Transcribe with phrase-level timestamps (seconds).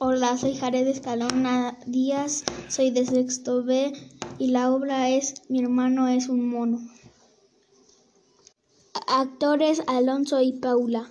[0.00, 3.92] Hola, soy Jared Escalona Díaz, soy de sexto B
[4.38, 6.80] y la obra es Mi hermano es un mono.
[9.06, 11.08] Actores Alonso y Paula.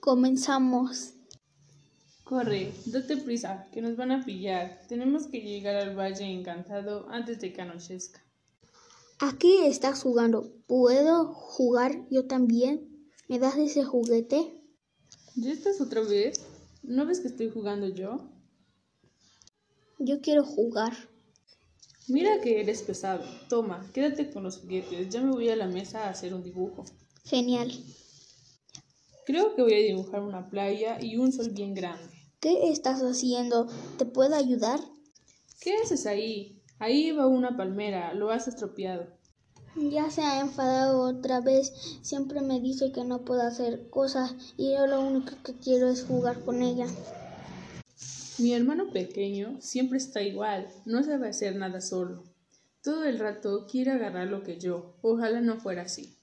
[0.00, 1.12] Comenzamos.
[2.24, 4.80] Corre, date prisa, que nos van a pillar.
[4.88, 8.24] Tenemos que llegar al Valle Encantado antes de que anochezca.
[9.18, 10.50] Aquí estás jugando.
[10.66, 13.06] ¿Puedo jugar yo también?
[13.28, 14.62] ¿Me das ese juguete?
[15.36, 16.40] ¿Ya estás otra vez?
[16.82, 18.30] ¿No ves que estoy jugando yo?
[19.98, 20.92] Yo quiero jugar.
[22.08, 23.24] Mira que eres pesado.
[23.48, 25.10] Toma, quédate con los juguetes.
[25.10, 26.84] Ya me voy a la mesa a hacer un dibujo.
[27.24, 27.70] Genial.
[29.26, 32.14] Creo que voy a dibujar una playa y un sol bien grande.
[32.40, 33.66] ¿Qué estás haciendo?
[33.98, 34.80] ¿Te puedo ayudar?
[35.60, 36.62] ¿Qué haces ahí?
[36.78, 38.14] Ahí va una palmera.
[38.14, 39.17] Lo has estropeado.
[39.80, 41.72] Ya se ha enfadado otra vez.
[42.02, 46.04] Siempre me dice que no puedo hacer cosas y yo lo único que quiero es
[46.04, 46.86] jugar con ella.
[48.38, 50.68] Mi hermano pequeño siempre está igual.
[50.84, 52.24] No sabe hacer nada solo.
[52.82, 54.96] Todo el rato quiere agarrar lo que yo.
[55.02, 56.16] Ojalá no fuera así.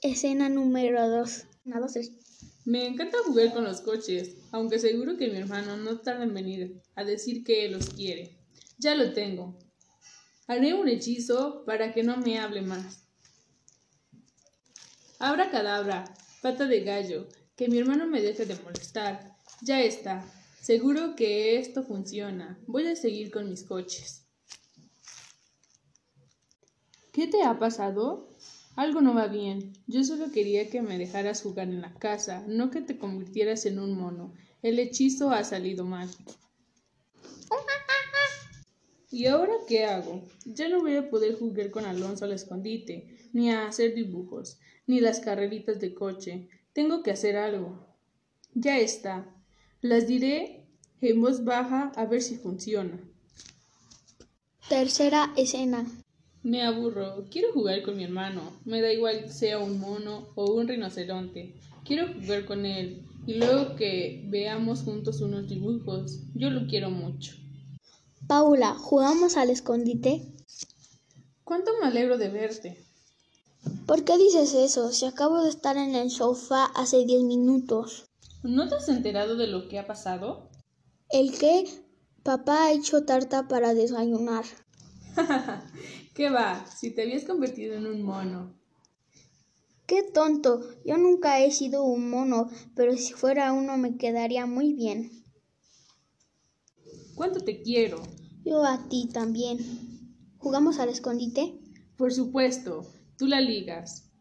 [0.00, 1.44] Escena número 2.
[2.64, 6.82] Me encanta jugar con los coches, aunque seguro que mi hermano no tarda en venir
[6.94, 8.36] a decir que los quiere.
[8.78, 9.58] Ya lo tengo.
[10.52, 13.08] Haré un hechizo para que no me hable más.
[15.18, 16.04] Abra cadabra,
[16.42, 19.34] pata de gallo, que mi hermano me deje de molestar.
[19.62, 20.22] Ya está.
[20.60, 22.60] Seguro que esto funciona.
[22.66, 24.26] Voy a seguir con mis coches.
[27.14, 28.28] ¿Qué te ha pasado?
[28.76, 29.72] Algo no va bien.
[29.86, 33.78] Yo solo quería que me dejaras jugar en la casa, no que te convirtieras en
[33.78, 34.34] un mono.
[34.60, 36.10] El hechizo ha salido mal.
[39.12, 40.22] ¿Y ahora qué hago?
[40.46, 45.00] Ya no voy a poder jugar con Alonso al escondite, ni a hacer dibujos, ni
[45.00, 46.48] las carreritas de coche.
[46.72, 47.86] Tengo que hacer algo.
[48.54, 49.26] Ya está.
[49.82, 50.64] Las diré
[51.02, 52.98] en voz baja a ver si funciona.
[54.70, 55.84] Tercera escena.
[56.42, 57.26] Me aburro.
[57.30, 58.60] Quiero jugar con mi hermano.
[58.64, 61.52] Me da igual sea un mono o un rinoceronte.
[61.84, 63.02] Quiero jugar con él.
[63.26, 66.20] Y luego que veamos juntos unos dibujos.
[66.34, 67.42] Yo lo quiero mucho.
[68.26, 70.22] Paula, ¿jugamos al escondite?
[71.44, 72.84] ¿Cuánto me alegro de verte?
[73.86, 74.92] ¿Por qué dices eso?
[74.92, 78.08] Si acabo de estar en el sofá hace diez minutos.
[78.42, 80.48] ¿No te has enterado de lo que ha pasado?
[81.10, 81.64] ¿El qué?
[82.22, 84.44] Papá ha hecho tarta para desayunar.
[86.14, 86.64] ¿Qué va?
[86.66, 88.54] Si te habías convertido en un mono.
[89.86, 90.60] ¡Qué tonto!
[90.86, 95.10] Yo nunca he sido un mono, pero si fuera uno me quedaría muy bien.
[97.14, 98.02] ¿Cuánto te quiero?
[98.44, 99.58] Yo a ti también.
[100.38, 101.58] ¿Jugamos al escondite?
[101.96, 102.86] Por supuesto,
[103.16, 104.11] tú la ligas.